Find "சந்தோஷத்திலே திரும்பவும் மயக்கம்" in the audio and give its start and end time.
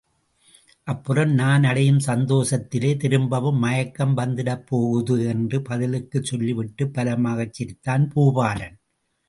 1.99-4.17